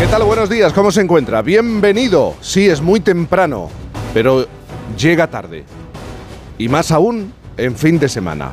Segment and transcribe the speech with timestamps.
[0.00, 0.22] ¿Qué tal?
[0.22, 1.42] Buenos días, ¿cómo se encuentra?
[1.42, 2.34] Bienvenido.
[2.40, 3.68] Sí, es muy temprano,
[4.14, 4.46] pero
[4.96, 5.64] llega tarde.
[6.56, 8.50] Y más aún en fin de semana.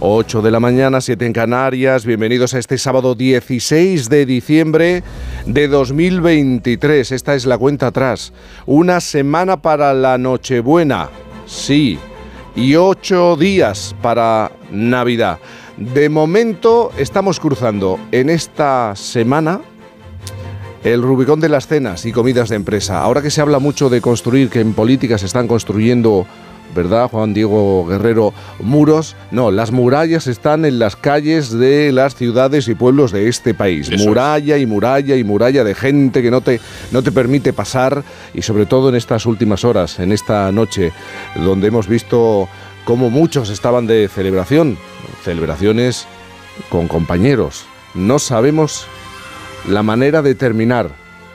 [0.00, 2.04] 8 de la mañana, 7 en Canarias.
[2.04, 5.04] Bienvenidos a este sábado 16 de diciembre
[5.46, 7.12] de 2023.
[7.12, 8.32] Esta es la cuenta atrás.
[8.66, 11.10] Una semana para la Nochebuena.
[11.46, 11.96] Sí.
[12.56, 15.38] Y 8 días para Navidad.
[15.76, 19.60] De momento estamos cruzando en esta semana
[20.92, 23.02] el Rubicón de las cenas y comidas de empresa.
[23.02, 26.26] Ahora que se habla mucho de construir, que en política se están construyendo,
[26.74, 28.32] ¿verdad, Juan Diego Guerrero?
[28.60, 29.14] Muros.
[29.30, 33.90] No, las murallas están en las calles de las ciudades y pueblos de este país.
[33.90, 38.02] Eso muralla y muralla y muralla de gente que no te, no te permite pasar
[38.32, 40.92] y sobre todo en estas últimas horas, en esta noche,
[41.36, 42.48] donde hemos visto
[42.84, 44.78] cómo muchos estaban de celebración,
[45.22, 46.06] celebraciones
[46.70, 47.66] con compañeros.
[47.94, 48.86] No sabemos
[49.68, 50.90] la manera de terminar.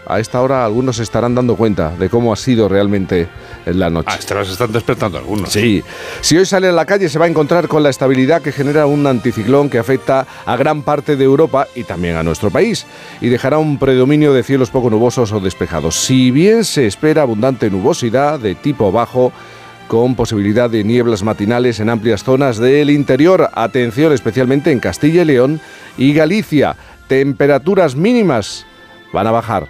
[0.06, 3.30] A esta hora algunos se estarán dando cuenta de cómo ha sido realmente
[3.66, 4.10] la noche.
[4.12, 5.50] Ah, se están despertando algunos.
[5.50, 5.82] Sí,
[6.20, 8.86] si hoy sale a la calle se va a encontrar con la estabilidad que genera
[8.86, 12.86] un anticiclón que afecta a gran parte de Europa y también a nuestro país
[13.22, 15.96] y dejará un predominio de cielos poco nubosos o despejados.
[15.96, 19.32] Si bien se espera abundante nubosidad de tipo bajo,
[19.88, 23.50] con posibilidad de nieblas matinales en amplias zonas del interior.
[23.54, 25.62] Atención especialmente en Castilla y León
[25.98, 26.76] y Galicia.
[27.14, 28.66] Temperaturas mínimas
[29.12, 29.68] van a bajar.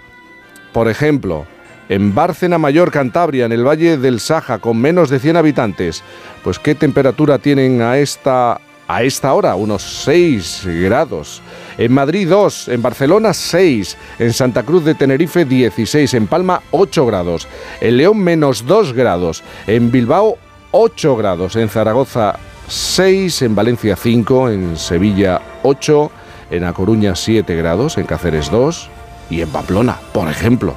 [0.71, 1.45] Por ejemplo,
[1.89, 6.03] en Bárcena Mayor, Cantabria, en el Valle del Saja, con menos de 100 habitantes,
[6.41, 9.55] pues ¿qué temperatura tienen a esta, a esta hora?
[9.55, 11.41] Unos 6 grados.
[11.77, 17.05] En Madrid 2, en Barcelona 6, en Santa Cruz de Tenerife 16, en Palma 8
[17.05, 17.49] grados,
[17.81, 20.37] en León menos 2 grados, en Bilbao
[20.71, 22.39] 8 grados, en Zaragoza
[22.69, 26.11] 6, en Valencia 5, en Sevilla 8,
[26.49, 28.89] en A Coruña 7 grados, en Cáceres 2
[29.29, 30.75] y en Pamplona, por ejemplo,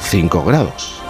[0.00, 1.02] 5 grados.